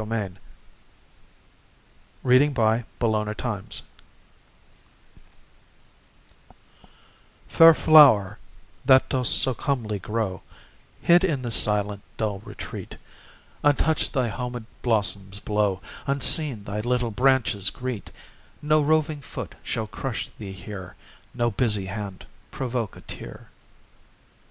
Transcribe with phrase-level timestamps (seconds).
[0.00, 0.38] PHILIP
[2.24, 3.84] FRENEAU THE WILD HONEYSUCKLE
[7.46, 8.38] Fair flower,
[8.86, 10.40] that dost so comely grow,
[11.02, 12.96] Hid in this silent, dull retreat,
[13.62, 18.10] Untouched thy homed blossoms blow, Unseen thy little branches greet:
[18.62, 20.96] No roving foot shall crush thee here,
[21.34, 23.50] No busy hand provoke a tear.